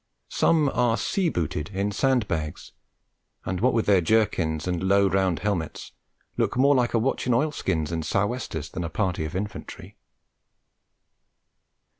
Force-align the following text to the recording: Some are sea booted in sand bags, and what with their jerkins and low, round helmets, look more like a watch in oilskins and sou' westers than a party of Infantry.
Some 0.31 0.67
are 0.69 0.97
sea 0.97 1.29
booted 1.29 1.69
in 1.69 1.91
sand 1.91 2.27
bags, 2.27 2.71
and 3.45 3.61
what 3.61 3.71
with 3.71 3.85
their 3.85 4.01
jerkins 4.01 4.67
and 4.67 4.81
low, 4.81 5.07
round 5.07 5.41
helmets, 5.41 5.91
look 6.37 6.57
more 6.57 6.73
like 6.73 6.95
a 6.95 6.97
watch 6.97 7.27
in 7.27 7.35
oilskins 7.35 7.91
and 7.91 8.03
sou' 8.03 8.25
westers 8.25 8.71
than 8.71 8.83
a 8.83 8.89
party 8.89 9.25
of 9.25 9.35
Infantry. 9.35 9.97